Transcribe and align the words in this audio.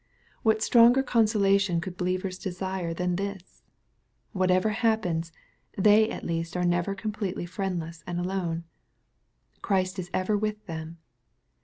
What 0.41 0.63
stronger 0.63 1.03
consolation 1.03 1.79
could 1.79 1.95
believers 1.95 2.39
desire 2.39 2.91
than 2.91 3.17
this? 3.17 3.61
Whatever 4.31 4.69
happens, 4.69 5.31
they 5.77 6.09
at 6.09 6.23
least 6.25 6.57
are 6.57 6.65
never 6.65 6.95
completely 6.95 7.45
friendless 7.45 8.03
and 8.07 8.19
alone. 8.19 8.63
Christ 9.61 9.99
is 9.99 10.09
ever 10.11 10.35
with 10.35 10.65
them. 10.65 10.97